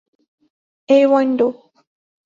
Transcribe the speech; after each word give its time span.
ایوانڈو 0.89 1.47